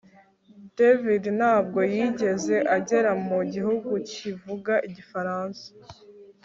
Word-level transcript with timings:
David 0.77 1.23
ntabwo 1.39 1.79
yigeze 1.93 2.55
agera 2.77 3.11
mu 3.27 3.39
gihugu 3.53 3.89
kivuga 4.11 4.73
Igifaransa 4.87 5.65